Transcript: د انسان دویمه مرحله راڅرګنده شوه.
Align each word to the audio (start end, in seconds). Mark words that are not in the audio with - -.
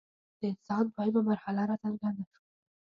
د 0.39 0.41
انسان 0.51 0.83
دویمه 0.95 1.21
مرحله 1.29 1.61
راڅرګنده 1.69 2.23
شوه. 2.31 2.39